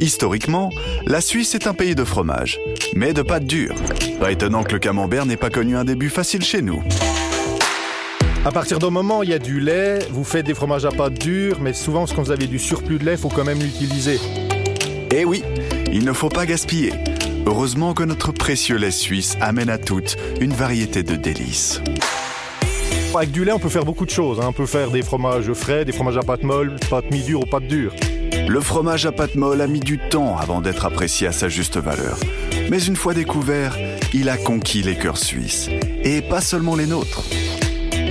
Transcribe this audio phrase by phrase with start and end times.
[0.00, 0.70] Historiquement,
[1.06, 2.58] la Suisse est un pays de fromage,
[2.94, 3.74] mais de pâte dure.
[4.18, 6.82] Pas étonnant que le camembert n'ait pas connu un début facile chez nous.
[8.46, 10.90] À partir d'un moment, où il y a du lait, vous faites des fromages à
[10.90, 13.60] pâte dure, mais souvent, quand vous avez du surplus de lait, il faut quand même
[13.60, 14.18] l'utiliser.
[15.14, 15.42] Eh oui,
[15.92, 16.94] il ne faut pas gaspiller.
[17.44, 21.82] Heureusement que notre précieux lait suisse amène à toutes une variété de délices.
[23.14, 24.40] Avec du lait, on peut faire beaucoup de choses.
[24.40, 24.46] hein.
[24.48, 27.66] On peut faire des fromages frais, des fromages à pâte molle, pâte mi-dure ou pâte
[27.66, 27.92] dure.
[28.50, 31.76] Le fromage à pâte molle a mis du temps avant d'être apprécié à sa juste
[31.76, 32.18] valeur.
[32.68, 33.78] Mais une fois découvert,
[34.12, 35.68] il a conquis les cœurs suisses.
[36.02, 37.22] Et pas seulement les nôtres.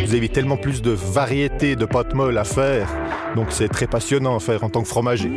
[0.06, 2.88] Vous avez tellement plus de variétés de pâte molle à faire,
[3.36, 5.30] donc c'est très passionnant à faire en tant que fromager.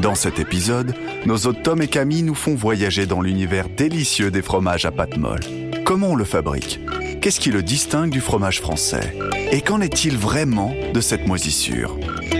[0.00, 0.94] Dans cet épisode,
[1.26, 5.16] nos hôtes Tom et Camille nous font voyager dans l'univers délicieux des fromages à pâte
[5.16, 5.40] molle.
[5.84, 6.78] Comment on le fabrique?
[7.20, 9.12] Qu'est-ce qui le distingue du fromage français?
[9.50, 11.98] Et qu'en est-il vraiment de cette moisissure?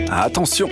[0.09, 0.69] Attention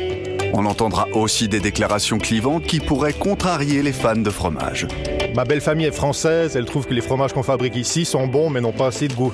[0.52, 4.86] On entendra aussi des déclarations clivantes qui pourraient contrarier les fans de fromage.
[5.34, 8.50] Ma belle famille est française, elle trouve que les fromages qu'on fabrique ici sont bons
[8.50, 9.32] mais n'ont pas assez de goût.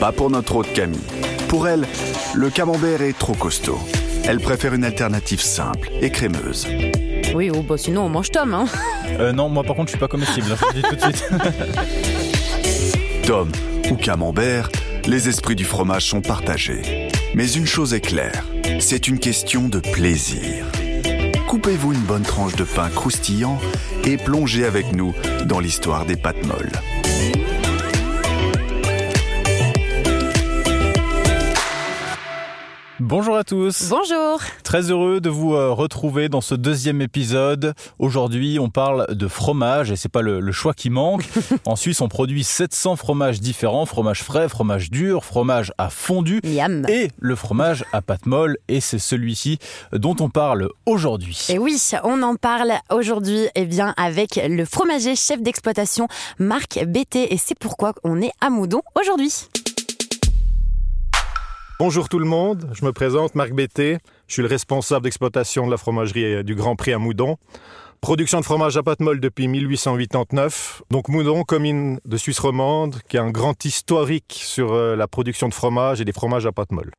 [0.00, 1.00] Pas pour notre hôte Camille.
[1.48, 1.86] Pour elle,
[2.34, 3.78] le camembert est trop costaud.
[4.24, 6.66] Elle préfère une alternative simple et crémeuse.
[7.34, 8.54] Oui, oh, bah sinon on mange Tom.
[8.54, 8.66] Hein.
[9.20, 10.96] Euh, non, moi par contre, je suis pas comestible, hein, je vous le dis tout
[10.96, 11.30] de suite.
[13.26, 13.52] Tom
[13.90, 14.70] ou camembert,
[15.06, 17.08] les esprits du fromage sont partagés.
[17.34, 18.44] Mais une chose est claire,
[18.82, 20.66] c'est une question de plaisir.
[21.46, 23.58] Coupez-vous une bonne tranche de pain croustillant
[24.04, 25.14] et plongez avec nous
[25.46, 26.91] dans l'histoire des pâtes molles.
[33.12, 33.90] Bonjour à tous.
[33.90, 34.40] Bonjour.
[34.64, 37.74] Très heureux de vous euh, retrouver dans ce deuxième épisode.
[37.98, 41.22] Aujourd'hui, on parle de fromage et c'est pas le, le choix qui manque.
[41.66, 46.86] en Suisse, on produit 700 fromages différents fromage frais, fromage dur, fromage à fondu Miam.
[46.88, 48.56] et le fromage à pâte molle.
[48.68, 49.58] Et c'est celui-ci
[49.92, 51.48] dont on parle aujourd'hui.
[51.50, 57.34] Et oui, on en parle aujourd'hui eh bien, avec le fromager chef d'exploitation Marc Bété
[57.34, 59.48] et c'est pourquoi on est à Moudon aujourd'hui.
[61.84, 63.98] Bonjour tout le monde, je me présente Marc Bété,
[64.28, 67.38] je suis le responsable d'exploitation de la fromagerie du Grand Prix à Moudon.
[68.00, 70.82] Production de fromage à pâte molle depuis 1889.
[70.92, 75.48] Donc Moudon, commune de Suisse romande, qui a un grand historique sur euh, la production
[75.48, 76.92] de fromage et des fromages à pâte molle.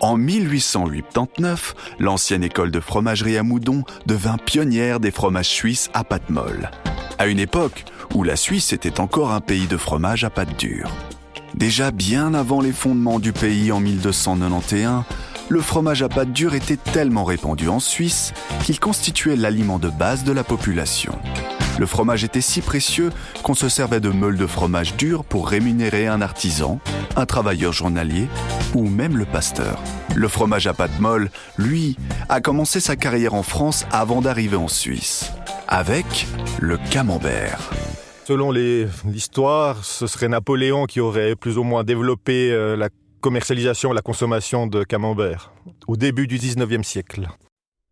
[0.00, 6.30] En 1889, l'ancienne école de fromagerie à Moudon devint pionnière des fromages suisses à pâte
[6.30, 6.70] molle.
[7.18, 7.84] À une époque
[8.14, 10.90] où la Suisse était encore un pays de fromage à pâte dure.
[11.58, 15.02] Déjà bien avant les fondements du pays en 1291,
[15.48, 18.32] le fromage à pâte dure était tellement répandu en Suisse
[18.62, 21.18] qu'il constituait l'aliment de base de la population.
[21.80, 23.10] Le fromage était si précieux
[23.42, 26.78] qu'on se servait de meules de fromage dur pour rémunérer un artisan,
[27.16, 28.28] un travailleur journalier
[28.76, 29.82] ou même le pasteur.
[30.14, 31.96] Le fromage à pâte molle, lui,
[32.28, 35.32] a commencé sa carrière en France avant d'arriver en Suisse,
[35.66, 36.28] avec
[36.60, 37.68] le camembert.
[38.28, 42.90] Selon l'histoire, ce serait Napoléon qui aurait plus ou moins développé euh, la
[43.22, 45.50] commercialisation la consommation de camembert
[45.86, 47.26] au début du 19e siècle.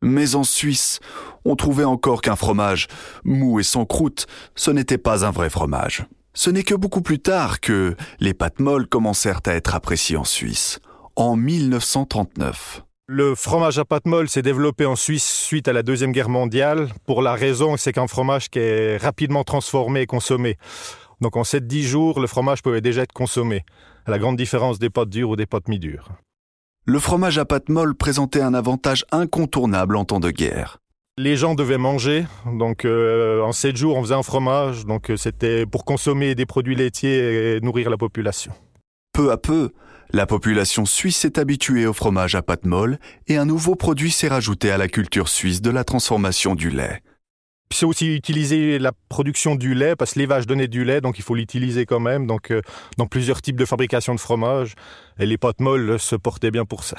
[0.03, 1.01] Mais en Suisse,
[1.47, 2.87] on trouvait encore qu'un fromage
[3.25, 6.05] mou et sans croûte, ce n'était pas un vrai fromage.
[6.35, 10.25] Ce n'est que beaucoup plus tard que les pâtes molles commencèrent à être appréciées en
[10.25, 10.81] Suisse,
[11.17, 12.83] en 1939.
[13.09, 16.89] Le fromage à pâte molle s'est développé en Suisse suite à la Deuxième Guerre mondiale
[17.05, 20.57] pour la raison c'est qu'un fromage qui est rapidement transformé et consommé.
[21.21, 23.65] Donc en 7-10 jours, le fromage pouvait déjà être consommé,
[24.07, 26.09] à la grande différence des pâtes dures ou des pâtes mi-dures.
[26.85, 30.79] Le fromage à pâte molle présentait un avantage incontournable en temps de guerre.
[31.17, 32.27] Les gens devaient manger,
[32.59, 36.45] donc euh, en 7 jours on faisait un fromage, donc euh, c'était pour consommer des
[36.45, 38.53] produits laitiers et nourrir la population.
[39.13, 39.71] Peu à peu,
[40.13, 44.29] la population suisse s'est habituée au fromage à pâte molle et un nouveau produit s'est
[44.29, 47.03] rajouté à la culture suisse de la transformation du lait.
[47.73, 51.19] C'est aussi utiliser la production du lait, parce que les vaches donnaient du lait, donc
[51.19, 52.63] il faut l'utiliser quand même, donc euh,
[52.97, 54.75] dans plusieurs types de fabrication de fromage,
[55.19, 56.97] et les pâtes molles se portaient bien pour ça.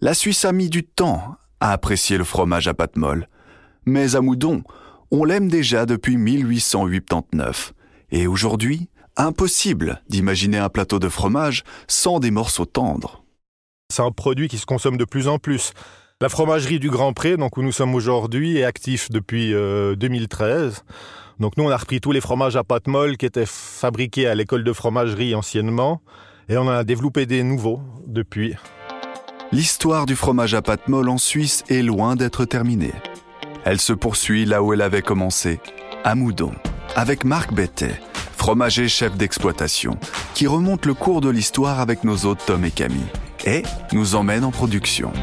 [0.00, 3.28] La Suisse a mis du temps à apprécier le fromage à pâte molle.
[3.86, 4.62] Mais à Moudon,
[5.10, 7.74] on l'aime déjà depuis 1889.
[8.10, 13.24] Et aujourd'hui, impossible d'imaginer un plateau de fromage sans des morceaux tendres.
[13.92, 15.72] C'est un produit qui se consomme de plus en plus.
[16.20, 20.84] La fromagerie du Grand Pré, donc où nous sommes aujourd'hui, est actif depuis euh, 2013.
[21.40, 24.34] Donc nous, on a repris tous les fromages à pâte molle qui étaient fabriqués à
[24.34, 26.00] l'école de fromagerie anciennement,
[26.48, 28.54] et on en a développé des nouveaux depuis.
[29.52, 32.94] L'histoire du fromage à pâte molle en Suisse est loin d'être terminée.
[33.64, 35.60] Elle se poursuit là où elle avait commencé,
[36.04, 36.52] à Moudon,
[36.96, 38.00] avec Marc Bettet,
[38.44, 39.96] fromager chef d'exploitation,
[40.34, 43.00] qui remonte le cours de l'histoire avec nos hôtes Tom et Camille,
[43.46, 43.62] et
[43.94, 45.14] nous emmène en production.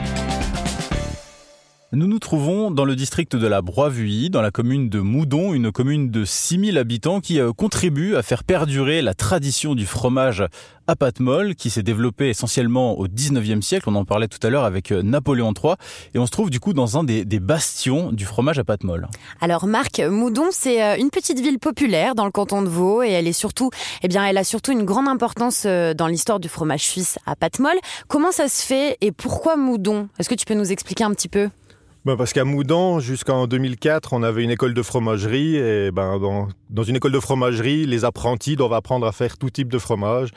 [1.93, 5.73] Nous nous trouvons dans le district de la Broye-Vuilly, dans la commune de Moudon, une
[5.73, 10.41] commune de 6000 habitants qui euh, contribue à faire perdurer la tradition du fromage
[10.87, 13.89] à pâte molle qui s'est développé essentiellement au 19e siècle.
[13.89, 15.73] On en parlait tout à l'heure avec euh, Napoléon III.
[16.13, 18.85] Et on se trouve du coup dans un des, des bastions du fromage à pâte
[18.85, 19.09] molle.
[19.41, 23.09] Alors Marc, Moudon, c'est euh, une petite ville populaire dans le canton de Vaud et
[23.09, 23.69] elle est surtout,
[24.01, 27.59] eh bien, elle a surtout une grande importance dans l'histoire du fromage suisse à pâte
[27.59, 27.79] molle.
[28.07, 30.07] Comment ça se fait et pourquoi Moudon?
[30.19, 31.49] Est-ce que tu peux nous expliquer un petit peu?
[32.03, 35.55] Ben parce qu'à Moudon, jusqu'en 2004, on avait une école de fromagerie.
[35.55, 36.19] Et ben
[36.69, 40.29] dans, une école de fromagerie, les apprentis doivent apprendre à faire tout type de fromage.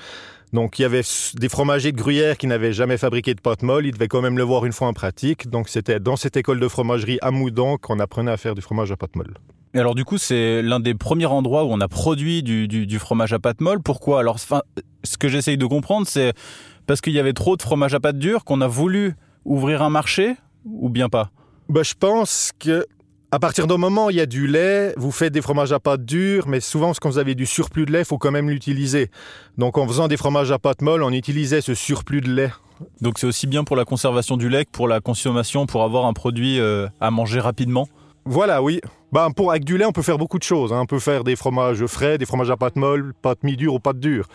[0.53, 1.01] Donc il y avait
[1.35, 3.87] des fromagers de gruyère qui n'avaient jamais fabriqué de pâte molle.
[3.87, 5.49] Ils devaient quand même le voir une fois en pratique.
[5.49, 8.93] Donc c'était dans cette école de fromagerie à Moudon qu'on apprenait à faire du fromage
[8.93, 9.35] à pâte molle.
[9.73, 12.87] Et alors du coup, c'est l'un des premiers endroits où on a produit du, du,
[12.87, 13.81] du fromage à pâte molle.
[13.81, 14.21] Pourquoi?
[14.21, 16.35] Alors, ce que j'essaye de comprendre, c'est
[16.87, 19.15] parce qu'il y avait trop de fromage à pâte dure qu'on a voulu
[19.47, 21.31] ouvrir un marché ou bien pas?
[21.69, 22.87] Bah, Je pense que
[23.35, 26.05] à partir d'un moment, il y a du lait, vous faites des fromages à pâte
[26.05, 29.11] dure, mais souvent, quand vous avez du surplus de lait, il faut quand même l'utiliser.
[29.59, 32.53] Donc, en faisant des fromages à pâte molle, on utilisait ce surplus de lait.
[33.01, 36.07] Donc, c'est aussi bien pour la conservation du lait que pour la consommation, pour avoir
[36.07, 37.89] un produit euh, à manger rapidement?
[38.25, 38.81] Voilà, oui.
[39.11, 40.73] Bah, pour, avec du lait, on peut faire beaucoup de choses.
[40.73, 40.83] Hein.
[40.83, 43.99] On peut faire des fromages frais, des fromages à pâte molle, pâte mi-dure ou pâte
[43.99, 44.29] dure.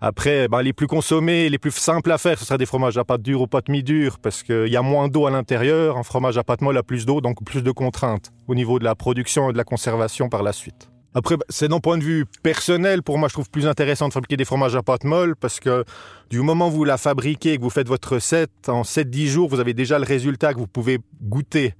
[0.00, 3.04] Après, ben, les plus consommés, les plus simples à faire, ce seraient des fromages à
[3.04, 5.96] pâte dure ou pâte mi-dure, parce qu'il y a moins d'eau à l'intérieur.
[5.96, 8.84] Un fromage à pâte molle a plus d'eau, donc plus de contraintes au niveau de
[8.84, 10.88] la production et de la conservation par la suite.
[11.14, 14.12] Après, ben, c'est d'un point de vue personnel, pour moi, je trouve plus intéressant de
[14.12, 15.84] fabriquer des fromages à pâte molle, parce que
[16.30, 19.60] du moment où vous la fabriquez, que vous faites votre recette, en 7-10 jours, vous
[19.60, 21.74] avez déjà le résultat que vous pouvez goûter.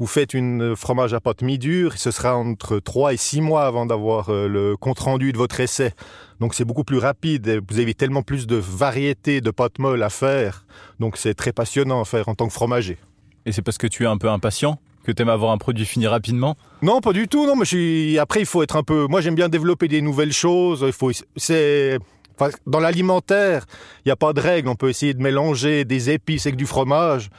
[0.00, 3.86] Vous faites une fromage à pâte mi-dure, ce sera entre 3 et 6 mois avant
[3.86, 5.92] d'avoir euh, le compte-rendu de votre essai.
[6.40, 7.60] Donc c'est beaucoup plus rapide.
[7.70, 10.66] Vous avez tellement plus de variétés de pâtes molles à faire.
[10.98, 12.98] Donc c'est très passionnant à faire en tant que fromager.
[13.46, 14.80] Et c'est parce que tu es un peu impatient?
[15.04, 17.46] Que tu aimes avoir un produit fini rapidement Non, pas du tout.
[17.46, 18.18] Non, mais je suis...
[18.18, 19.06] après il faut être un peu.
[19.08, 20.82] Moi j'aime bien développer des nouvelles choses.
[20.86, 21.12] Il faut.
[21.36, 21.98] C'est
[22.66, 23.64] dans l'alimentaire,
[24.04, 24.68] il n'y a pas de règle.
[24.68, 27.30] On peut essayer de mélanger des épices avec du fromage.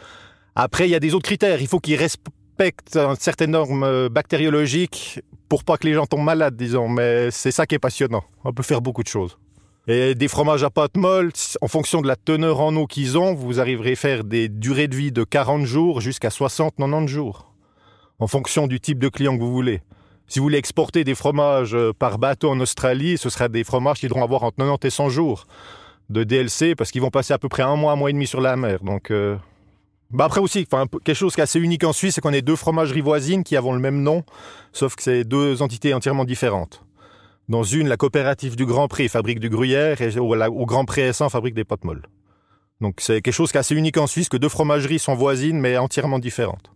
[0.56, 1.62] Après, il y a des autres critères.
[1.62, 5.20] Il faut qu'ils respectent certaines normes euh, bactériologiques
[5.50, 6.88] pour pas que les gens tombent malades, disons.
[6.88, 8.24] Mais c'est ça qui est passionnant.
[8.44, 9.38] On peut faire beaucoup de choses.
[9.88, 13.36] Et des fromages à pâte molle, en fonction de la teneur en eau qu'ils ont,
[13.36, 17.55] vous arriverez à faire des durées de vie de 40 jours jusqu'à 60-90 jours.
[18.20, 19.82] En fonction du type de client que vous voulez.
[20.28, 24.00] Si vous voulez exporter des fromages euh, par bateau en Australie, ce sera des fromages
[24.00, 25.46] qui devront avoir entre 90 et 100 jours
[26.10, 28.26] de DLC parce qu'ils vont passer à peu près un mois, un mois et demi
[28.26, 28.84] sur la mer.
[28.84, 29.38] Donc, euh,
[30.12, 32.56] bah après aussi, quelque chose qui est assez unique en Suisse, c'est qu'on est deux
[32.56, 34.24] fromageries voisines qui avons le même nom,
[34.72, 36.84] sauf que c'est deux entités entièrement différentes.
[37.50, 41.30] Dans une, la coopérative du Grand Prix fabrique du gruyère et au, Grand Prix S1
[41.30, 42.04] fabrique des pâtes molles.
[42.82, 45.60] Donc c'est quelque chose qui est assez unique en Suisse, que deux fromageries sont voisines
[45.60, 46.72] mais entièrement différentes.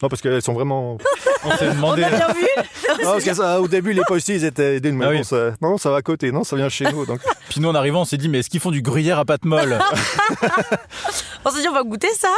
[0.00, 0.96] Non, parce qu'elles sont vraiment.
[1.44, 2.02] On s'est demandé.
[2.02, 2.46] On a bien vu.
[3.02, 5.24] non, parce que ça, au début, les postis, ils étaient d'une ah oui.
[5.24, 5.52] ça...
[5.60, 6.30] Non, ça va à côté.
[6.30, 7.04] Non, ça vient chez nous.
[7.04, 7.20] Donc.
[7.48, 9.44] Puis nous, en arrivant, on s'est dit, mais est-ce qu'ils font du gruyère à pâte
[9.44, 9.78] molle
[11.44, 12.32] On s'est dit, on va goûter ça.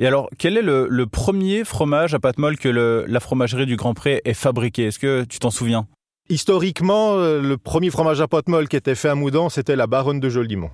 [0.00, 3.66] Et alors, quel est le, le, premier fromage à pâte molle que le, la fromagerie
[3.66, 4.86] du Grand Pré ait fabriqué?
[4.86, 5.86] Est-ce que tu t'en souviens?
[6.30, 9.86] Historiquement, euh, le premier fromage à pâte molle qui était fait à Moudon, c'était la
[9.86, 10.70] Baronne de Jolimont.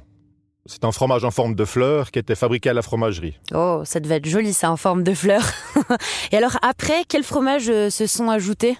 [0.70, 3.36] C'est un fromage en forme de fleur qui était fabriqué à la fromagerie.
[3.52, 5.42] Oh, ça devait être joli ça, en forme de fleur.
[6.32, 8.78] Et alors après, quels fromages euh, se sont ajoutés?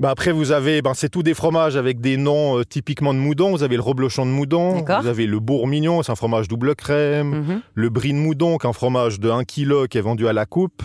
[0.00, 3.20] Bah après, vous avez, ben, c'est tous des fromages avec des noms euh, typiquement de
[3.20, 3.52] Moudon.
[3.52, 4.82] Vous avez le reblochon de Moudon.
[4.82, 7.28] Vous avez le bourmignon, c'est un fromage double crème.
[7.28, 7.62] Mhm.
[7.74, 10.32] Le brie de Moudon, qui est un fromage de 1 kg qui est vendu à
[10.32, 10.82] la coupe.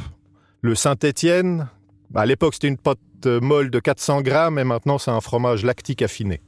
[0.62, 1.70] Le Saint-Étienne.
[2.12, 5.22] Bah, à l'époque, c'était une pâte euh, molle de 400 grammes et maintenant, c'est un
[5.22, 6.40] fromage lactique affiné.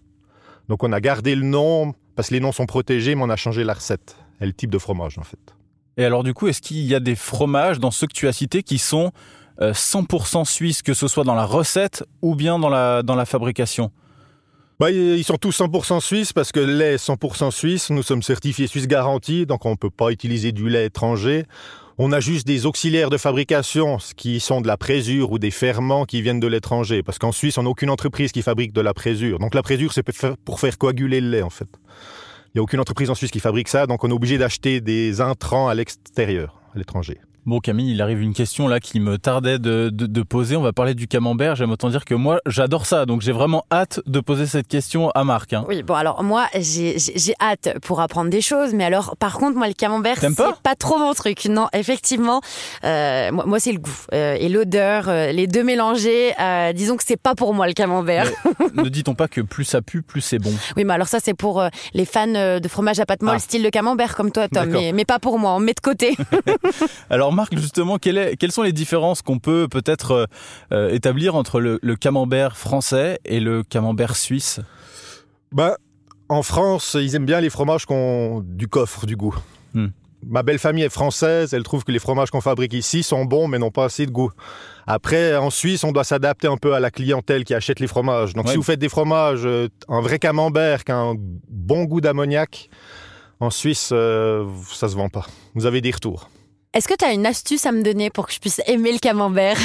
[0.69, 3.35] Donc, on a gardé le nom parce que les noms sont protégés, mais on a
[3.35, 5.55] changé la recette et le type de fromage en fait.
[5.97, 8.33] Et alors du coup, est-ce qu'il y a des fromages dans ceux que tu as
[8.33, 9.11] cités qui sont
[9.61, 13.25] 100% euh, suisses, que ce soit dans la recette ou bien dans la, dans la
[13.25, 13.91] fabrication?
[14.79, 17.91] Bah, ils sont tous 100% suisses parce que le lait est 100% suisse.
[17.91, 21.45] Nous sommes certifiés Suisse Garantie, donc on ne peut pas utiliser du lait étranger.
[21.99, 26.05] On a juste des auxiliaires de fabrication qui sont de la présure ou des ferments
[26.05, 27.01] qui viennent de l'étranger.
[27.01, 29.39] Parce qu'en Suisse, on n'a aucune entreprise qui fabrique de la présure.
[29.39, 30.03] Donc la présure, c'est
[30.45, 31.67] pour faire coaguler le lait, en fait.
[32.49, 34.79] Il n'y a aucune entreprise en Suisse qui fabrique ça, donc on est obligé d'acheter
[34.79, 37.17] des intrants à l'extérieur, à l'étranger.
[37.47, 40.57] Bon Camille, il arrive une question là qui me tardait de, de, de poser.
[40.57, 41.55] On va parler du camembert.
[41.55, 43.05] J'aime autant dire que moi, j'adore ça.
[43.05, 45.53] Donc j'ai vraiment hâte de poser cette question à Marc.
[45.53, 45.63] Hein.
[45.65, 46.97] Oui, bon alors moi, j'ai
[47.39, 48.73] hâte pour apprendre des choses.
[48.73, 51.45] Mais alors, par contre, moi, le camembert, c'est pas, pas trop mon truc.
[51.45, 52.41] Non, effectivement,
[52.83, 56.33] euh, moi, moi c'est le goût euh, et l'odeur, euh, les deux mélangés.
[56.75, 58.29] Disons que c'est pas pour moi le camembert.
[58.73, 60.51] ne dit-on pas que plus ça pue, plus c'est bon?
[60.75, 61.63] Oui, mais alors ça, c'est pour
[61.93, 63.39] les fans de fromage à pâte molle, ah.
[63.39, 64.67] style le camembert comme toi, Tom.
[64.67, 65.53] Mais, mais, pas pour moi.
[65.53, 66.17] On met de côté.
[67.09, 70.27] alors Marc, justement, quelles sont les différences qu'on peut peut-être
[70.71, 74.59] euh, établir entre le, camembert français et le camembert suisse?
[75.51, 75.77] Bah,
[76.29, 79.35] En France, ils aiment bien les fromages qui ont du coffre, du goût.
[79.75, 79.89] Hmm.
[80.25, 83.47] Ma belle famille est française, elle trouve que les fromages qu'on fabrique ici sont bons
[83.47, 84.31] mais n'ont pas assez de goût.
[84.87, 88.33] Après, en Suisse, on doit s'adapter un peu à la clientèle qui achète les fromages.
[88.33, 91.13] Donc si vous faites des fromages, euh, un vrai camembert qui a un
[91.49, 92.71] bon goût d'ammoniac,
[93.39, 95.27] en Suisse, euh, ça se vend pas.
[95.53, 96.31] Vous avez des retours.
[96.73, 98.99] Est-ce que tu as une astuce à me donner pour que je puisse aimer le
[98.99, 99.57] camembert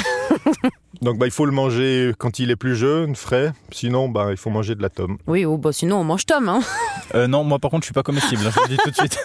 [1.01, 3.51] Donc bah, il faut le manger quand il est plus jeune, frais.
[3.71, 5.17] Sinon, bah, il faut manger de la tome.
[5.27, 6.49] Oui, ou bah, sinon on mange tome.
[6.49, 6.61] Hein.
[7.15, 8.41] Euh, non, moi par contre, je suis pas comestible.
[8.47, 9.23] Hein, je vous le dis tout de suite.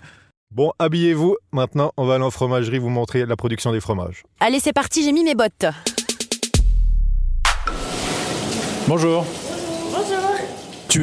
[0.50, 1.36] bon, habillez-vous.
[1.52, 4.22] Maintenant, on va aller en fromagerie vous montrer la production des fromages.
[4.40, 5.04] Allez, c'est parti.
[5.04, 5.66] J'ai mis mes bottes.
[8.88, 9.26] Bonjour.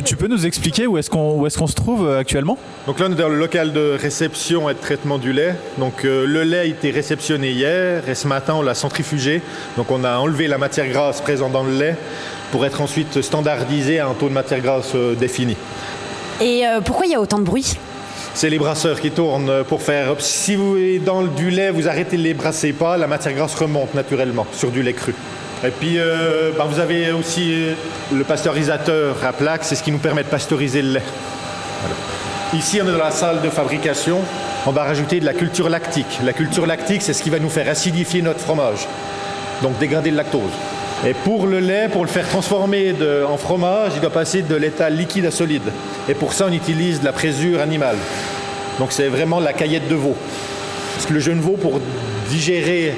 [0.01, 2.57] Tu, peux nous expliquer où est-ce qu'on est se trouve euh, actuellement?
[2.87, 5.55] Donc là, on est dans le local de réception et de traitement du lait.
[5.77, 9.41] Donc euh, le lait a été réceptionné hier et ce matin, on l'a centrifugé.
[9.77, 11.95] Donc on a enlevé la matière grasse présente dans le lait
[12.51, 15.55] pour être ensuite standardisé à un taux de matière grasse euh, défini.
[16.41, 17.77] Et pourquoi il y a autant de bruit?
[18.33, 20.15] C'est les brasseurs qui tournent pour faire.
[20.17, 23.53] Si vous êtes dans du lait, vous arrêtez de les brasser pas, la matière grasse
[23.53, 25.13] remonte naturellement sur du lait cru.
[25.65, 27.67] Et puis, euh, bah, vous avez aussi
[28.11, 31.03] le pasteurisateur à plaque, c'est ce qui nous permet de pasteuriser le lait.
[32.53, 34.19] Ici, on est dans la salle de fabrication.
[34.65, 36.19] On va rajouter de la culture lactique.
[36.23, 38.87] La culture lactique, c'est ce qui va nous faire acidifier notre fromage,
[39.61, 40.51] donc dégrader le lactose.
[41.05, 42.93] Et pour le lait, pour le faire transformer
[43.27, 45.69] en fromage, il doit passer de l'état liquide à solide.
[46.09, 47.97] Et pour ça, on utilise de la présure animale.
[48.79, 50.15] Donc c'est vraiment la caillette de veau.
[50.93, 51.79] Parce que le jeune veau, pour
[52.29, 52.95] digérer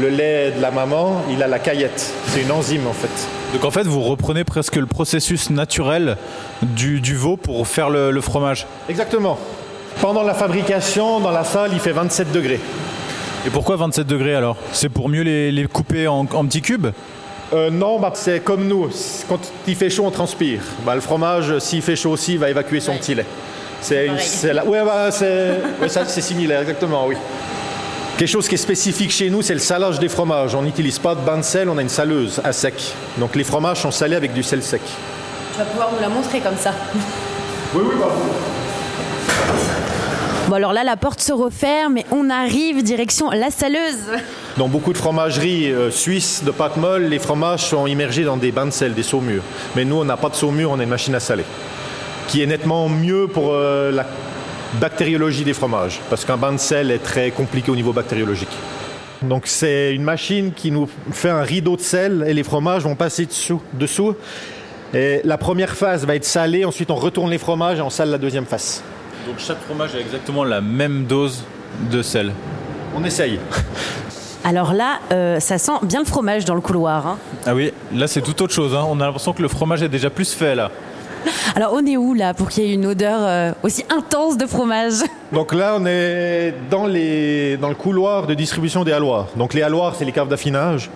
[0.00, 2.12] le lait de la maman, il a la caillette.
[2.26, 3.28] C'est une enzyme en fait.
[3.52, 6.16] Donc en fait, vous reprenez presque le processus naturel
[6.62, 8.66] du, veau pour faire le, fromage.
[8.88, 9.38] Exactement.
[10.00, 12.60] Pendant la fabrication, dans la salle, il fait 27 degrés.
[13.46, 14.56] Et pourquoi 27 degrés alors?
[14.72, 16.88] C'est pour mieux les, couper en, petits cubes?
[17.52, 18.90] Euh, non, bah, c'est comme nous.
[19.28, 19.38] Quand
[19.68, 20.60] il fait chaud, on transpire.
[20.84, 23.26] Bah, le fromage, s'il fait chaud aussi, il va évacuer son petit lait.
[23.80, 27.16] C'est, ouais, bah, c'est similaire, exactement, oui.
[28.16, 30.54] Quelque chose qui est spécifique chez nous, c'est le salage des fromages.
[30.54, 32.94] On n'utilise pas de bain de sel, on a une saleuse à sec.
[33.18, 34.80] Donc les fromages sont salés avec du sel sec.
[35.52, 36.72] Tu vas pouvoir nous la montrer comme ça.
[37.74, 38.08] Oui, oui, bah.
[40.48, 44.12] Bon alors là, la porte se referme et on arrive direction la saleuse.
[44.56, 48.50] Dans beaucoup de fromageries euh, suisses de pâte molle, les fromages sont immergés dans des
[48.50, 49.42] bains de sel, des saumures.
[49.74, 51.44] Mais nous, on n'a pas de saumure, on a une machine à saler,
[52.28, 54.06] qui est nettement mieux pour euh, la
[54.74, 58.56] bactériologie des fromages, parce qu'un bain de sel est très compliqué au niveau bactériologique.
[59.22, 62.94] Donc c'est une machine qui nous fait un rideau de sel et les fromages vont
[62.94, 63.62] passer dessous.
[63.72, 64.14] dessous.
[64.94, 68.10] Et la première phase va être salée, ensuite on retourne les fromages et on sale
[68.10, 68.82] la deuxième phase.
[69.26, 71.44] Donc chaque fromage a exactement la même dose
[71.90, 72.32] de sel
[72.94, 73.40] On essaye.
[74.44, 77.04] Alors là, euh, ça sent bien le fromage dans le couloir.
[77.04, 77.18] Hein.
[77.46, 78.74] Ah oui, là c'est tout autre chose.
[78.74, 78.84] Hein.
[78.88, 80.70] On a l'impression que le fromage est déjà plus fait là.
[81.54, 84.46] Alors on est où là pour qu'il y ait une odeur euh, aussi intense de
[84.46, 84.94] fromage
[85.32, 89.28] Donc là on est dans, les, dans le couloir de distribution des halloirs.
[89.36, 90.90] Donc les halloirs c'est les caves d'affinage.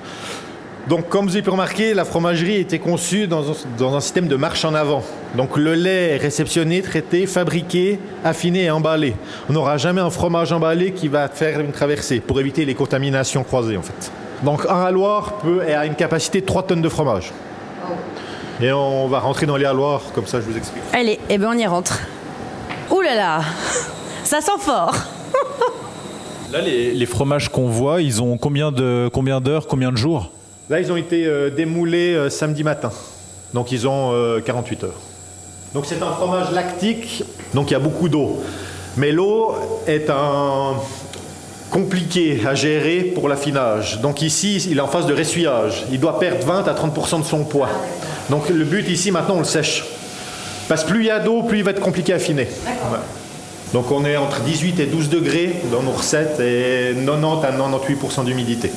[0.88, 4.28] Donc comme vous avez pu remarquer, la fromagerie été conçue dans un, dans un, système
[4.28, 5.02] de marche en avant.
[5.36, 9.14] Donc le lait est réceptionné, traité, fabriqué, affiné et emballé.
[9.48, 13.44] On n'aura jamais un fromage emballé qui va faire une traversée pour éviter les contaminations
[13.44, 14.10] croisées en fait.
[14.42, 17.30] Donc un halloir peut, a une capacité de 3 tonnes de fromage.
[18.62, 20.82] Et on va rentrer dans les halloirs, comme ça je vous explique.
[20.92, 21.98] Allez, et eh ben on y rentre.
[22.90, 23.40] Ouh là là,
[24.24, 24.94] ça sent fort.
[26.52, 30.32] Là, les, fromages qu'on voit, ils ont combien de combien d'heures, combien de jours?
[30.68, 32.90] Là, ils ont été euh, démoulés euh, samedi matin.
[33.54, 34.12] Donc, ils ont
[34.44, 35.00] 48 euh, heures.
[35.74, 37.22] Donc, c'est un fromage lactique,
[37.54, 38.42] donc il y a beaucoup d'eau.
[38.96, 39.54] Mais l'eau
[39.86, 40.74] est un
[41.70, 44.00] compliqué à gérer pour l'affinage.
[44.00, 45.84] Donc ici, il est en phase de ressuyage.
[45.90, 47.70] Il doit perdre 20 à 30% de son poids.
[48.28, 49.84] Donc le but ici, maintenant, on le sèche.
[50.68, 52.48] Parce que plus il y a d'eau, plus il va être compliqué à affiner.
[53.72, 58.24] Donc on est entre 18 et 12 degrés dans nos recettes et 90 à 98%
[58.24, 58.70] d'humidité.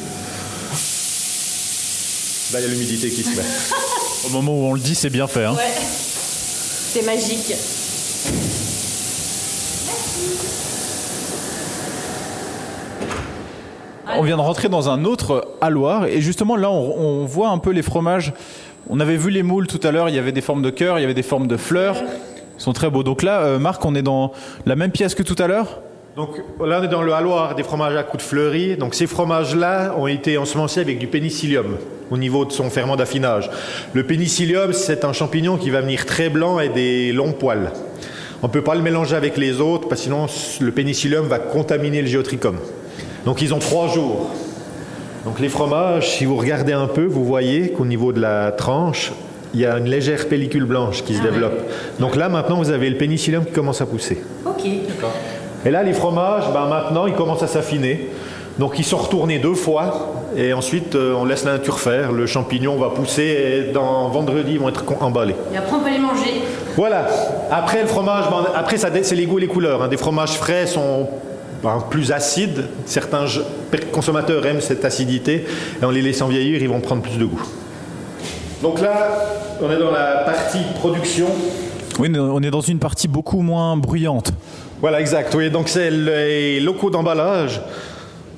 [2.54, 3.44] Là, il y a l'humidité qui se met.
[4.28, 5.44] Au moment où on le dit, c'est bien fait.
[5.44, 5.56] Hein.
[5.56, 5.72] Ouais.
[6.94, 7.54] C'est magique.
[14.18, 17.72] On vient de rentrer dans un autre halloir et justement là on voit un peu
[17.72, 18.34] les fromages
[18.90, 21.00] on avait vu les moules tout à l'heure, il y avait des formes de cœur,
[21.00, 21.96] il y avait des formes de fleurs.
[22.58, 23.04] Ils sont très beaux.
[23.04, 24.32] Donc là, euh, Marc, on est dans
[24.66, 25.80] la même pièce que tout à l'heure?
[26.16, 28.78] Donc là, on est dans le halloir des fromages à coups de fleuris.
[28.78, 31.78] Donc ces fromages-là ont été ensemencés avec du pénicillium
[32.12, 33.50] au niveau de son ferment d'affinage.
[33.94, 37.72] Le pénicillium, c'est un champignon qui va venir très blanc et des longs poils.
[38.44, 40.28] On ne peut pas le mélanger avec les autres parce que sinon
[40.60, 42.58] le pénicillium va contaminer le géotrichum.
[43.26, 44.30] Donc ils ont trois jours.
[45.26, 49.14] Donc les fromages, si vous regardez un peu, vous voyez qu'au niveau de la tranche,
[49.54, 51.60] il y a une légère pellicule blanche qui se ah développe.
[52.00, 54.22] Donc là, maintenant, vous avez le pénicillium qui commence à pousser.
[54.46, 54.64] Ok.
[54.88, 55.14] D'accord.
[55.66, 58.10] Et là, les fromages, ben, maintenant, ils commencent à s'affiner.
[58.60, 62.12] Donc ils sont retournés deux fois et ensuite euh, on laisse la nature faire.
[62.12, 65.36] Le champignon va pousser et dans vendredi ils vont être emballés.
[65.52, 66.42] Et après on peut les manger.
[66.76, 67.08] Voilà.
[67.50, 69.82] Après le fromage, ben, après ça c'est les goûts et les couleurs.
[69.82, 69.88] Hein.
[69.88, 71.10] Des fromages frais sont
[71.90, 72.66] plus acides.
[72.86, 73.26] Certains
[73.92, 75.46] consommateurs aiment cette acidité
[75.82, 77.42] et en les laissant vieillir ils vont prendre plus de goût.
[78.62, 79.10] Donc là
[79.62, 81.28] on est dans la partie production.
[82.00, 84.34] Oui, on est dans une partie beaucoup moins bruyante.
[84.82, 85.34] Voilà, exact.
[85.36, 87.62] Oui, donc c'est les locaux d'emballage.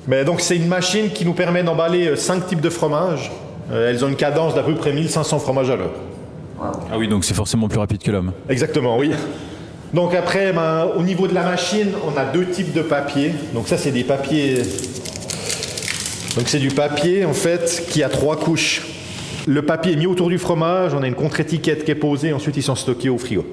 [0.06, 3.32] Mais donc c'est une machine qui nous permet d'emballer euh, cinq types de fromages.
[3.72, 5.94] Euh, elles ont une cadence d'à peu près 1500 fromages à l'heure.
[6.60, 8.32] Ah oui, donc c'est forcément plus rapide que l'homme.
[8.48, 9.10] Exactement, oui.
[9.94, 13.32] Donc après, ben, au niveau de la machine, on a deux types de papier.
[13.54, 14.62] Donc ça, c'est des papiers.
[16.36, 18.82] Donc c'est du papier en fait qui a trois couches.
[19.46, 22.58] Le papier est mis autour du fromage, on a une contre-étiquette qui est posée, ensuite
[22.58, 23.46] ils sont stockés au frigo.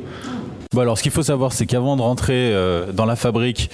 [0.74, 3.70] Bon alors ce qu'il faut savoir c'est qu'avant de rentrer euh, dans la fabrique,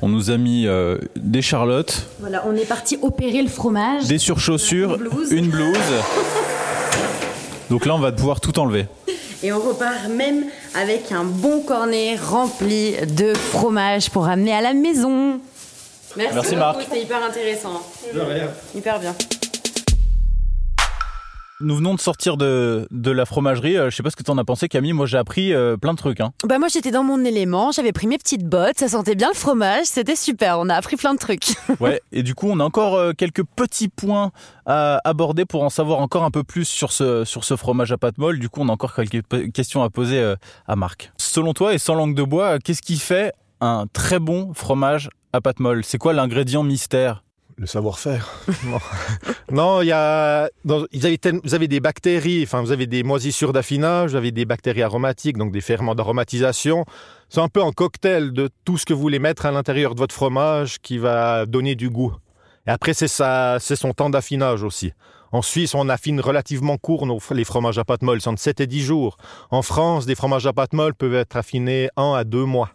[0.00, 2.06] on nous a mis euh, des charlottes.
[2.20, 4.04] Voilà, on est parti opérer le fromage.
[4.06, 4.96] Des surchaussures,
[5.32, 5.76] une blouse.
[7.70, 8.86] Donc là on va pouvoir tout enlever.
[9.42, 10.44] Et on repart même
[10.74, 15.40] avec un bon cornet rempli de fromage pour amener à la maison.
[16.16, 16.82] Merci, Merci Marc.
[16.82, 17.82] C'était hyper intéressant.
[18.14, 18.48] De rien.
[18.74, 19.14] Hyper bien
[21.62, 23.76] nous venons de sortir de, de la fromagerie.
[23.76, 24.92] Euh, je sais pas ce que tu en as pensé, Camille.
[24.92, 26.20] Moi, j'ai appris euh, plein de trucs.
[26.20, 26.32] Hein.
[26.46, 27.72] Bah moi, j'étais dans mon élément.
[27.72, 28.78] J'avais pris mes petites bottes.
[28.78, 29.86] Ça sentait bien le fromage.
[29.86, 30.58] C'était super.
[30.58, 31.54] On a appris plein de trucs.
[31.80, 32.00] ouais.
[32.12, 34.32] Et du coup, on a encore euh, quelques petits points
[34.66, 37.98] à aborder pour en savoir encore un peu plus sur ce sur ce fromage à
[37.98, 38.38] pâte molle.
[38.38, 40.34] Du coup, on a encore quelques questions à poser
[40.66, 41.12] à Marc.
[41.16, 45.40] Selon toi et sans langue de bois, qu'est-ce qui fait un très bon fromage à
[45.40, 45.84] pâte molle?
[45.84, 47.22] C'est quoi l'ingrédient mystère?
[47.62, 48.28] Le savoir-faire.
[49.52, 50.84] non, il y a, vous,
[51.54, 55.52] avez des bactéries, enfin, vous avez des moisissures d'affinage, vous avez des bactéries aromatiques, donc
[55.52, 56.84] des ferments d'aromatisation.
[57.28, 60.00] C'est un peu un cocktail de tout ce que vous voulez mettre à l'intérieur de
[60.00, 62.12] votre fromage qui va donner du goût.
[62.66, 64.92] Et après, c'est c'est son temps d'affinage aussi.
[65.30, 68.66] En Suisse, on affine relativement court les fromages à pâte molle, c'est entre 7 et
[68.66, 69.16] 10 jours.
[69.52, 72.70] En France, des fromages à pâte molle peuvent être affinés 1 à 2 mois.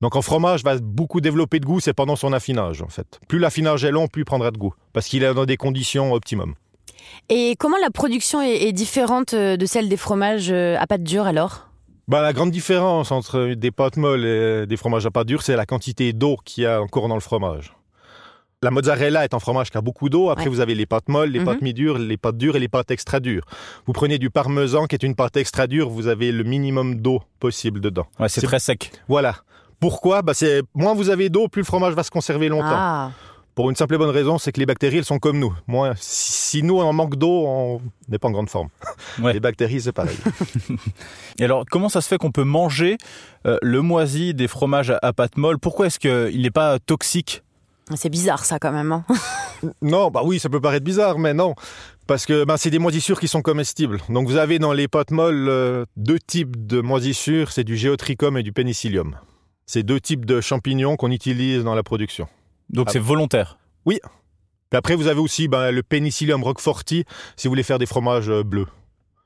[0.00, 3.20] Donc en fromage va beaucoup développer de goût, c'est pendant son affinage en fait.
[3.28, 6.12] Plus l'affinage est long, plus il prendra de goût, parce qu'il est dans des conditions
[6.12, 6.54] optimum.
[7.28, 11.26] Et comment la production est, différente euh, de celle des fromages euh, à pâte dure
[11.26, 11.68] alors?
[12.06, 15.56] Bah, la grande différence entre des pâtes molles et des fromages à pâte dure, c'est
[15.56, 17.74] la quantité d'eau qu'il y a encore dans le fromage.
[18.62, 20.30] La mozzarella est un fromage qui a beaucoup d'eau.
[20.30, 21.64] Après, vous avez les pâtes molles, les pâtes mhm.
[21.64, 23.44] mi-dures, les pâtes dures et les pâtes extra dures.
[23.86, 27.20] Vous prenez du parmesan qui est une pâte extra dure, vous avez le minimum d'eau
[27.40, 28.06] possible dedans.
[28.18, 28.90] Ouais, c'est très sec.
[29.06, 29.36] Voilà.
[29.84, 30.22] Pourquoi?
[30.22, 32.68] Bah c'est Moins vous avez d'eau, plus le fromage va se conserver longtemps.
[32.70, 33.10] Ah.
[33.54, 35.52] Pour une simple et bonne raison, c'est que les bactéries, elles sont comme nous.
[35.66, 38.68] Moi, si nous, on manque d'eau, on n'est pas en grande forme.
[39.22, 40.16] Les bactéries, c'est pareil.
[41.38, 42.96] et alors, comment ça se fait qu'on peut manger
[43.46, 45.58] euh, le moisi des fromages à, pâte molle?
[45.58, 47.42] Pourquoi est-ce qu'il n'est pas toxique?
[47.94, 48.90] C'est bizarre, ça, quand même.
[48.90, 49.04] Hein.
[49.82, 51.54] non, bah oui, ça peut paraître bizarre, mais non.
[52.06, 54.00] Parce que bah, c'est des moisissures qui sont comestibles.
[54.08, 58.38] Donc, vous avez dans les pâtes molles euh, deux types de moisissures c'est du géotrichum
[58.38, 59.14] et du pénicillium.
[59.66, 62.28] C'est deux types de champignons qu'on utilise dans la production.
[62.70, 63.98] Donc c'est volontaire Oui.
[64.70, 67.04] Puis après, vous avez aussi ben, le Penicillium roqueforti
[67.36, 68.66] si vous voulez faire des fromages euh, bleus.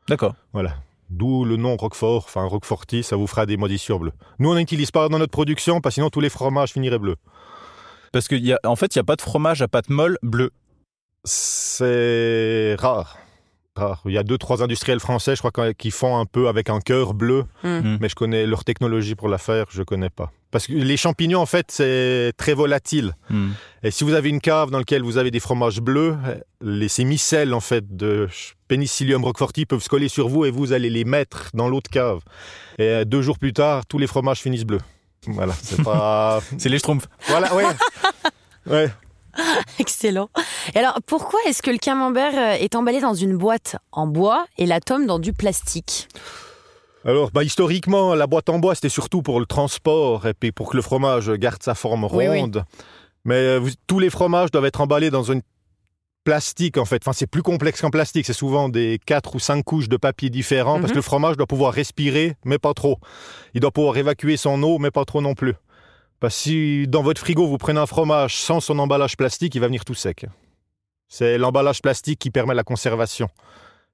[0.09, 0.35] D'accord.
[0.53, 0.75] Voilà.
[1.11, 4.13] D'où le nom Roquefort, enfin Roqueforti, ça vous fera des moisissures bleues.
[4.39, 7.17] Nous, on n'utilise pas dans notre production, parce que sinon tous les fromages finiraient bleus.
[8.13, 10.51] Parce qu'en fait, il n'y a pas de fromage à pâte molle bleu.
[11.25, 13.19] C'est rare.
[14.05, 16.81] Il y a deux, trois industriels français, je crois, qui font un peu avec un
[16.81, 17.69] cœur bleu, mm.
[17.69, 17.99] Mm.
[18.01, 20.33] mais je connais leur technologie pour la faire, je connais pas.
[20.51, 23.13] Parce que les champignons, en fait, c'est très volatile.
[23.29, 23.49] Mm.
[23.83, 26.17] Et si vous avez une cave dans laquelle vous avez des fromages bleus,
[26.63, 28.29] les, ces micelles, en fait, de
[28.69, 32.21] Penicillium roqueforti peuvent se coller sur vous et vous allez les mettre dans l'autre cave.
[32.79, 34.81] Et euh, deux jours plus tard, tous les fromages finissent bleus.
[35.27, 36.41] Voilà, c'est pas...
[36.59, 37.09] c'est les schtroumpfs.
[37.29, 37.65] Voilà, ouais.
[38.67, 38.91] ouais.
[39.79, 40.29] Excellent.
[40.75, 44.47] Et alors, pourquoi est-ce que le camembert euh, est emballé dans une boîte en bois
[44.57, 46.09] et la tome dans du plastique?
[47.05, 50.71] Alors, bah, historiquement, la boîte en bois, c'était surtout pour le transport et puis pour
[50.71, 52.65] que le fromage garde sa forme ronde.
[53.25, 55.43] Mais euh, tous les fromages doivent être emballés dans une
[56.25, 57.03] plastique, en fait.
[57.03, 58.27] Enfin, c'est plus complexe qu'en plastique.
[58.27, 60.91] C'est souvent des quatre ou cinq couches de papier différents parce mhm.
[60.91, 62.99] que le fromage doit pouvoir respirer, mais pas trop.
[63.55, 65.55] Il doit pouvoir évacuer son eau, mais pas trop non plus.
[66.21, 69.67] Que si dans votre frigo, vous prenez un fromage sans son emballage plastique, il va
[69.67, 70.27] venir tout sec.
[71.09, 73.29] C'est l'emballage plastique qui permet la conservation.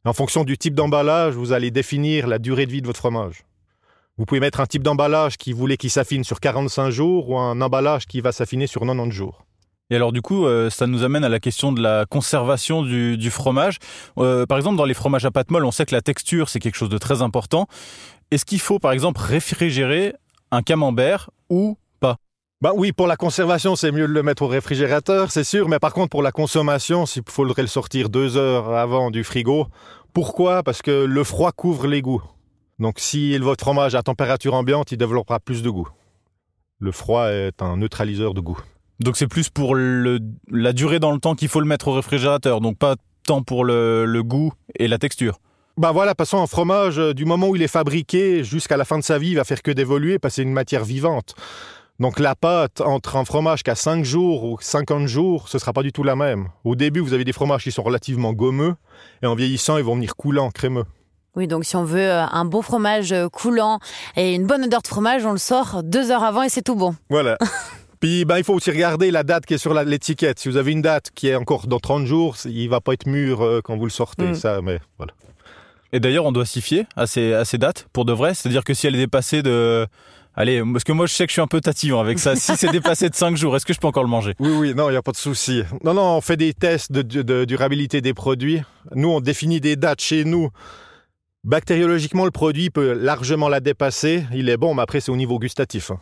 [0.07, 3.45] En fonction du type d'emballage, vous allez définir la durée de vie de votre fromage.
[4.17, 7.61] Vous pouvez mettre un type d'emballage qui voulait qu'il s'affine sur 45 jours ou un
[7.61, 9.45] emballage qui va s'affiner sur 90 jours.
[9.91, 13.31] Et alors du coup, euh, ça nous amène à la question de la conservation du,
[13.31, 13.79] fromage.
[14.19, 16.61] Euh, par exemple, dans les fromages à pâte molle, on sait que la texture, c'est
[16.61, 17.67] quelque chose de très important.
[18.31, 20.15] Est-ce qu'il faut, par exemple, réfrigérer
[20.51, 21.77] un camembert ou
[22.65, 25.69] bah oui, pour la conservation, c'est mieux de le mettre au réfrigérateur, c'est sûr.
[25.69, 29.67] Mais par contre, pour la consommation, il faudrait le sortir deux heures avant du frigo.
[30.15, 30.63] Pourquoi?
[30.63, 32.23] Parce que le froid couvre les goûts.
[32.79, 35.87] Donc si votre fromage à température ambiante, il développera plus de goût.
[36.79, 38.59] Le froid est un neutraliseur de goût.
[38.99, 42.63] Donc c'est plus pour la durée dans le temps qu'il faut le mettre au réfrigérateur,
[42.63, 42.97] donc pas
[43.27, 45.39] tant pour le, goût et la texture.
[45.77, 48.97] Bah voilà, passons un fromage, euh, du moment où il est fabriqué jusqu'à la fin
[48.97, 51.35] de sa vie, il va faire que d'évoluer c'est une matière vivante.
[52.01, 55.73] Donc la pâte entre un fromage qui a 5 jours ou 50 jours, ce sera
[55.73, 56.49] pas du tout la même.
[56.65, 58.75] Au début, vous avez des fromages qui sont relativement gommeux
[59.23, 60.85] et en vieillissant, ils vont venir coulants, crémeux.
[61.37, 63.79] Oui, donc si on veut euh, un beau fromage euh, coulant
[64.17, 66.77] et une bonne odeur de fromage, on le sort deux heures avant et c'est tout
[66.77, 66.95] bon.
[67.11, 67.39] Voilà.
[68.01, 70.39] Puis ben, il faut aussi regarder la date qui est sur l'étiquette.
[70.39, 73.07] Si vous avez une date qui est encore dans 30 jours, il va pas être
[73.07, 74.27] mûr euh, quand vous le sortez.
[74.27, 74.35] Mm.
[74.35, 75.13] Ça, mais voilà.
[75.93, 78.35] Et d'ailleurs, on doit s'y fier à ces, à ces dates pour de vrai?
[78.35, 79.87] C'est-à-dire que si elle est dépassée de.
[80.37, 82.35] Allez, parce que moi je sais que je suis un peu tatillon avec ça.
[82.35, 84.35] si c'est dépassé de 5 jours, est-ce que je peux encore le manger?
[84.41, 85.63] Oui, oui, non, il n'y a pas de souci.
[85.85, 88.63] Non, non, on fait des tests de, de, durabilité des produits.
[88.95, 90.51] Nous, on définit des dates chez nous.
[91.45, 94.25] Bactériologiquement, le produit peut largement la dépasser.
[94.35, 95.93] Il est bon, mais après, c'est au niveau gustatif.
[95.93, 96.01] Hein.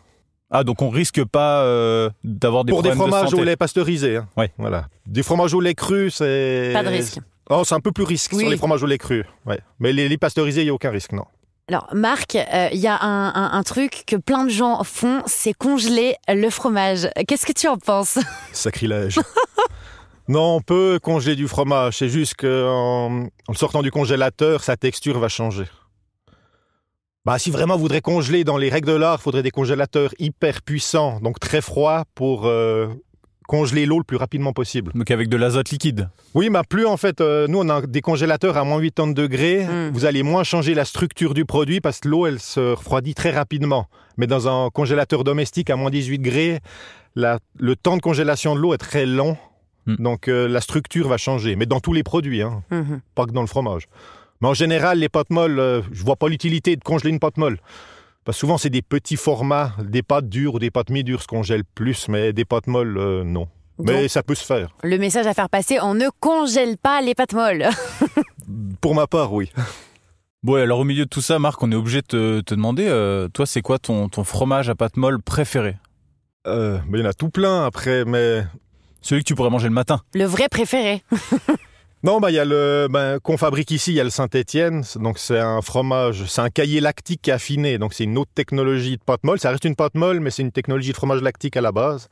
[0.49, 4.17] Ah, donc on risque pas euh, d'avoir des Pour des fromages au lait pasteurisé.
[4.17, 4.27] Hein.
[4.37, 4.51] Ouais.
[4.57, 4.87] Voilà.
[5.05, 6.71] Des fromages au lait cru, c'est.
[6.73, 7.19] Pas de risque.
[7.49, 9.25] Oh, c'est un peu plus risque sur les fromages au lait cru.
[9.45, 9.59] Ouais.
[9.79, 11.25] Mais les, les pasteurisés, il n'y a aucun risque, non.
[11.69, 16.15] Alors, Marc, euh, il y a un, truc que plein de gens font, c'est congeler
[16.27, 17.09] le fromage.
[17.27, 18.19] Qu'est-ce que tu en penses?
[18.51, 19.19] Sacrilège.
[20.27, 21.97] non, on peut congeler du fromage.
[21.97, 25.65] C'est juste qu'en en sortant du congélateur, sa texture va changer.
[27.23, 30.13] Bah, si vraiment vous voudrez congeler dans les règles de l'art, il faudrait des congélateurs
[30.19, 32.89] hyper puissants, donc très froids pour euh,
[33.43, 34.91] congeler l'eau le plus rapidement possible.
[34.95, 38.01] Donc avec de l'azote liquide Oui, mais plus en fait, euh, nous on a des
[38.01, 39.91] congélateurs à moins 80 degrés, hmm.
[39.93, 43.31] vous allez moins changer la structure du produit parce que l'eau elle se refroidit très
[43.31, 43.87] rapidement.
[44.17, 46.59] Mais dans un congélateur domestique à moins 18 degrés,
[47.15, 49.37] le temps de congélation de l'eau est très long,
[49.85, 49.95] hmm.
[49.99, 51.55] donc euh, la structure va changer.
[51.55, 52.99] Mais dans tous les produits, hein, hmm.
[53.15, 53.87] pas que dans le fromage.
[54.41, 57.37] Mais en général, les pâtes molles, euh, je vois pas l'utilité de congeler une pâte
[57.37, 57.59] molle.
[58.25, 61.27] Parce que souvent, c'est des petits formats, des pâtes dures ou des pâtes mi-dures se
[61.27, 63.49] congèlent plus, mais des pâtes molles, euh, non.
[63.79, 64.69] mais ça peut se faire.
[64.83, 67.67] Le message à faire passer, on ne congèle pas les pâtes molles.
[68.81, 69.51] Pour ma part, oui.
[70.41, 73.27] Bon, alors au milieu de tout ça, Marc, on est obligé de te, demander, euh,
[73.27, 75.77] toi, c'est quoi ton, ton, fromage à pâte molle préféré?
[76.47, 78.43] Euh, Il y en a tout plein après, mais...
[79.01, 79.99] Celui que tu pourrais manger le matin.
[80.13, 81.03] Le vrai préféré.
[82.03, 84.83] Non, bah il y a le ben, qu'on fabrique ici, il y a le Saint-Étienne.
[84.97, 87.77] Donc c'est un fromage, c'est un cahier lactique affiné.
[87.77, 89.39] Donc c'est une autre technologie de pâte molle.
[89.39, 92.09] Ça reste une pâte molle, mais c'est une technologie de fromage lactique à la base.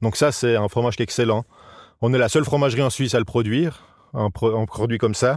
[0.00, 1.44] Donc ça c'est un fromage qui est excellent.
[2.00, 5.36] On est la seule fromagerie en Suisse à le produire, un, produit comme ça.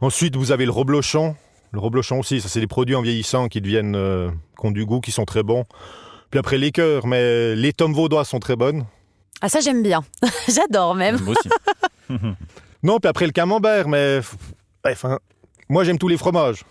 [0.00, 1.36] Ensuite vous avez le reblochon.
[1.70, 4.84] Le reblochon aussi, ça c'est des produits en vieillissant qui deviennent, euh, qui ont du
[4.84, 5.64] goût, qui sont très bons.
[6.30, 8.84] Puis après les cœurs, mais les tomes vaudois sont très bonnes.
[9.40, 10.02] Ah ça j'aime bien,
[10.48, 11.20] j'adore même.
[11.20, 11.48] Moi aussi.
[12.84, 14.20] Non, puis après le camembert, mais.
[14.86, 15.18] Enfin,
[15.70, 16.64] moi j'aime tous les fromages.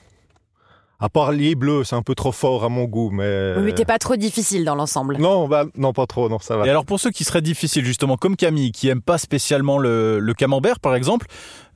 [1.00, 3.56] À part les bleus, c'est un peu trop fort à mon goût, mais.
[3.58, 5.18] Oui, mais t'es pas trop difficile dans l'ensemble.
[5.18, 6.66] Non, bah, non, pas trop, non, ça va.
[6.66, 10.34] Et alors pour ceux qui seraient difficiles, justement, comme Camille, qui aime pas spécialement le,
[10.38, 11.26] camembert, par exemple,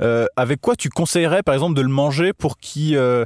[0.01, 3.25] euh, avec quoi tu conseillerais, par exemple, de le manger pour qu'il euh,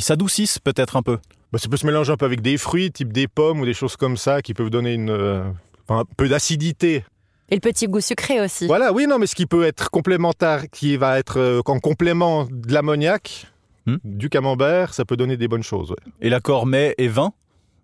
[0.00, 1.18] s'adoucisse peut-être un peu?
[1.52, 3.74] Bah, Ça peut se mélanger un peu avec des fruits, type des pommes ou des
[3.74, 5.44] choses comme ça, qui peuvent donner une, euh,
[5.90, 7.04] un peu d'acidité
[7.48, 8.66] et le petit goût sucré aussi.
[8.66, 12.46] Voilà, oui, non, mais ce qui peut être complémentaire, qui va être euh, en complément
[12.50, 13.46] de l'ammoniac,
[13.86, 13.96] hmm.
[14.04, 15.94] du camembert, ça peut donner des bonnes choses.
[16.20, 17.32] Et l'accord mets et vin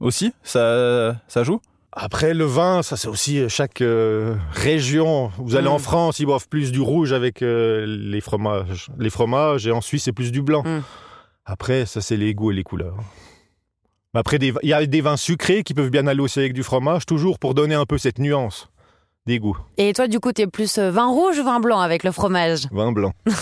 [0.01, 1.61] aussi, ça, ça joue?
[1.92, 5.31] Après, le vin, ça c'est aussi euh, chaque euh, région.
[5.38, 5.83] Vous allez en hmm.
[5.83, 10.12] France, ils boivent plus du rouge avec les, fromages, les fromages, et en Suisse, c'est
[10.12, 10.62] plus du blanc.
[10.64, 10.81] Hmm.
[11.44, 12.96] Après, ça c'est les goûts et les couleurs.
[14.14, 17.07] Après, il y a des vins sucrés qui peuvent bien aller aussi avec du fromage,
[17.07, 18.68] toujours pour donner un peu cette nuance
[19.26, 19.56] des goûts.
[19.76, 22.66] Et toi, du coup, t'es plus euh, vin rouge ou vin blanc avec le fromage?
[22.70, 23.12] Vin blanc.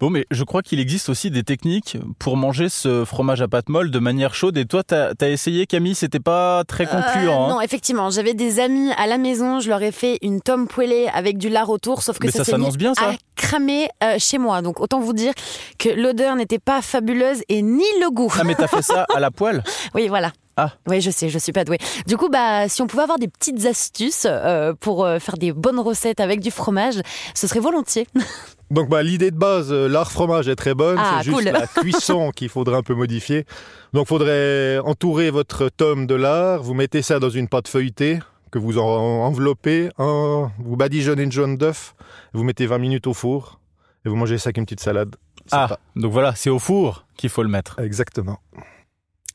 [0.00, 3.68] Bon, mais je crois qu'il existe aussi des techniques pour manger ce fromage à pâte
[3.68, 4.58] molle de manière chaude.
[4.58, 7.46] Et toi, t'as as essayé, Camille, c'était pas très concluant.
[7.46, 10.66] Euh, non, effectivement, j'avais des amis à la maison, je leur ai fait une tome
[10.66, 13.10] poêlée avec du lard autour, sauf que mais ça, s'annonce bien, ça.
[13.10, 14.62] à cramer euh, chez moi.
[14.62, 15.32] Donc autant vous dire
[15.78, 18.32] que l'odeur n'était pas fabuleuse et ni le goût.
[18.38, 19.62] Ah, mais t'as fait ça à la poêle?
[19.94, 20.32] Oui, voilà.
[20.56, 20.72] Ah.
[20.86, 21.78] Oui, je sais, je suis pas douée.
[22.06, 25.52] Du coup, bah, si on pouvait avoir des petites astuces euh, pour euh, faire des
[25.52, 27.00] bonnes recettes avec du fromage,
[27.34, 28.06] ce serait volontiers.
[28.70, 30.96] Donc, bah, l'idée de base, euh, l'art fromage est très bonne.
[30.98, 33.46] Ah, c'est juste la cuisson qu'il faudrait un peu modifier.
[33.92, 36.62] Donc, il faudrait entourer votre tome de lard.
[36.62, 38.20] Vous mettez ça dans une pâte feuilletée
[38.52, 41.96] que vous enveloppez, vous badigeonnez une jaune d'œuf,
[42.34, 43.58] vous mettez 20 minutes au four
[44.04, 45.16] et vous mangez ça avec une petite salade.
[45.50, 47.80] Ah, donc voilà, c'est au four qu'il faut le mettre.
[47.80, 48.38] Exactement.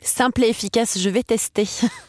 [0.02, 1.68] Simple et efficace, je vais tester.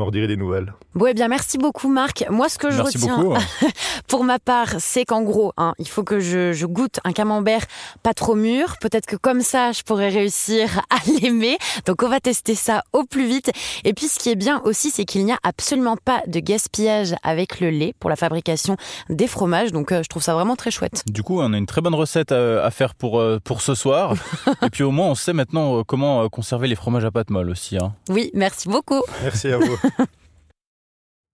[0.00, 0.72] m'en des nouvelles.
[0.94, 2.24] Bon, eh bien, merci beaucoup, Marc.
[2.30, 3.32] Moi, ce que je retiens,
[4.08, 7.64] pour ma part, c'est qu'en gros, hein, il faut que je, goûte un camembert
[8.02, 8.76] pas trop mûr.
[8.80, 11.58] Peut-être que comme ça, je pourrais réussir à l'aimer.
[11.86, 13.50] Donc, on va tester ça au plus vite.
[13.84, 17.14] Et puis, ce qui est bien aussi, c'est qu'il n'y a absolument pas de gaspillage
[17.22, 18.76] avec le lait pour la fabrication
[19.08, 19.72] des fromages.
[19.72, 21.04] Donc, euh, je trouve ça vraiment très chouette.
[21.06, 23.74] Du coup, on a une très bonne recette euh, à, faire pour, euh, pour ce
[23.74, 24.14] soir.
[24.62, 27.76] Et puis, au moins, on sait maintenant comment conserver les fromages à pâte molle aussi.
[27.76, 27.92] Hein.
[28.08, 29.02] Oui, merci beaucoup.
[29.22, 29.76] Merci à vous.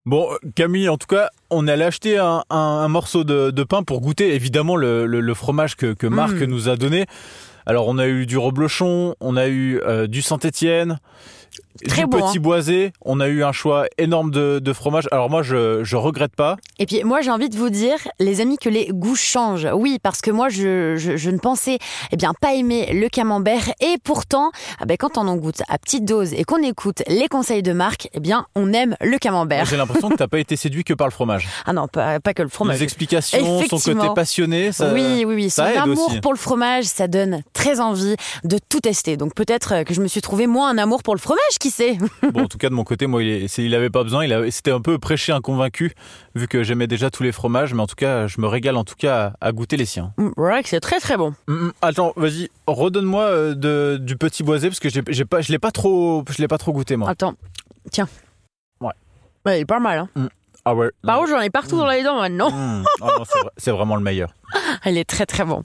[0.06, 4.76] Bon, Camille, en tout cas, on allait acheter un, morceau de, pain pour goûter évidemment
[4.76, 6.44] le, fromage que, Marc mm.
[6.44, 7.06] nous a donné.
[7.66, 11.00] Alors, on a eu du reblochon, on a eu euh, du Saint-Étienne,
[11.86, 12.40] Très du petit hein.
[12.40, 15.08] boisé, on a eu un choix énorme de, de fromage.
[15.10, 16.56] Alors moi, je, je regrette pas.
[16.78, 19.68] Et puis moi, j'ai envie de vous dire, les amis, que les goûts changent.
[19.72, 21.78] Oui, parce que moi, je, je, ne pensais
[22.12, 23.70] eh bien pas aimer le camembert.
[23.80, 27.28] Et pourtant, ah ben, quand on en goûte à petite dose et qu'on écoute les
[27.28, 29.66] conseils de Marc, eh bien, on aime le camembert.
[29.66, 31.48] J'ai l'impression que tu n'as pas été séduit que par le fromage.
[31.68, 32.76] Ah non, pas, pas que le fromage.
[32.76, 35.50] Les explications, son côté passionné, ça Oui, oui, oui.
[35.50, 39.16] Son amour pour le fromage, ça donne très envie de tout tester.
[39.16, 41.98] Donc peut-être que je me suis trouvé moins un amour pour le fromage, qui sait
[42.32, 44.24] Bon, en tout cas, de mon côté, moi, il, il avait pas besoin.
[44.24, 45.92] Il c'était un peu prêché un convaincu,
[46.34, 47.74] vu que j'aimais déjà tous les fromages.
[47.74, 50.12] Mais en tout cas, je me régale en tout cas à, goûter les siens.
[50.36, 51.34] Ouais, mm, c'est très très bon.
[51.48, 51.72] Mm, mm.
[51.82, 56.24] attends, vas-y, redonne-moi euh, du petit boisé parce que j'ai, pas, je l'ai pas trop,
[56.30, 57.10] je l'ai pas trop goûté moi.
[57.10, 57.34] Attends,
[57.90, 58.08] tiens.
[58.80, 58.92] Ouais.
[59.44, 60.08] ouais il est pas mal.
[60.16, 60.28] Hein.
[60.64, 60.90] Ah ouais.
[61.04, 62.50] Par contre, j'en ai partout dans les dents maintenant.
[63.00, 63.08] Ah
[63.56, 64.34] c'est vraiment le meilleur.
[64.84, 65.62] Il est très très bon.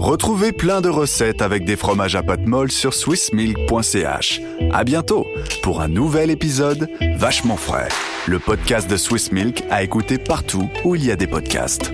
[0.00, 4.40] Retrouvez plein de recettes avec des fromages à pâte molle sur swissmilk.ch.
[4.72, 5.26] À bientôt
[5.62, 7.88] pour un nouvel épisode vachement frais.
[8.26, 11.92] Le podcast de Swiss Milk à écouter partout où il y a des podcasts.